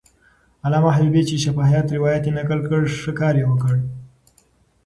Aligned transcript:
علامه 0.65 0.89
حبیبي 0.97 1.21
چې 1.29 1.35
شفاهي 1.43 1.79
روایت 1.95 2.23
یې 2.27 2.31
نقل 2.39 2.59
کړ، 2.69 2.81
ښه 3.01 3.11
کار 3.19 3.33
یې 3.39 3.45
وکړ. 3.47 3.75